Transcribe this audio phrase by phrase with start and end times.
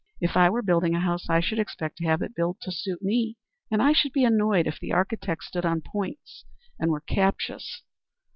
[0.19, 3.03] If I were building a house, I should expect to have it built to suit
[3.03, 3.37] me,
[3.69, 6.43] and I should be annoyed if the architect stood on points
[6.79, 7.83] and were captious."